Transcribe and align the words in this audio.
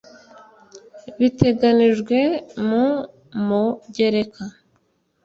biteganijwe 1.19 2.19
mu 2.67 2.85
mugereka 3.47 4.43